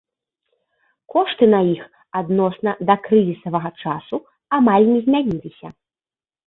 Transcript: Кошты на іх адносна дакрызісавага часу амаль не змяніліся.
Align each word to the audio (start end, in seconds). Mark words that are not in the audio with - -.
Кошты 1.15 1.45
на 1.53 1.59
іх 1.73 1.83
адносна 2.21 2.73
дакрызісавага 2.91 3.69
часу 3.85 4.15
амаль 4.61 4.91
не 4.95 4.99
змяніліся. 5.09 5.67